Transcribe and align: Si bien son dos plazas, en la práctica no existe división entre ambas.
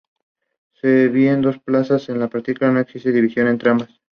Si 0.81 1.07
bien 1.09 1.43
son 1.43 1.43
dos 1.43 1.59
plazas, 1.59 2.09
en 2.09 2.17
la 2.19 2.27
práctica 2.27 2.71
no 2.71 2.79
existe 2.79 3.11
división 3.11 3.47
entre 3.49 3.69
ambas. 3.69 4.01